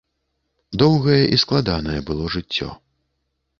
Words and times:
Доўгае 0.83 1.19
і 1.37 1.39
складанае 1.43 1.99
было 2.11 2.33
жыццё. 2.39 2.69